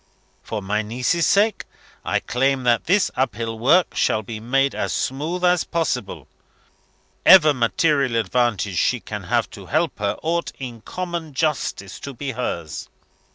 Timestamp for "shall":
3.95-4.23